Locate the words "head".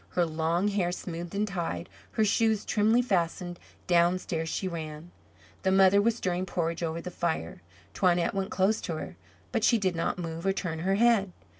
10.95-11.31